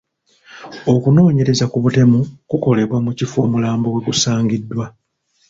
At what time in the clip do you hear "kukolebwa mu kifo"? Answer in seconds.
2.49-3.37